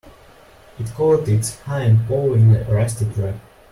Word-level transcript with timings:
It 0.79 0.91
caught 0.95 1.27
its 1.27 1.59
hind 1.59 2.07
paw 2.07 2.33
in 2.33 2.55
a 2.55 2.63
rusty 2.73 3.05
trap. 3.13 3.35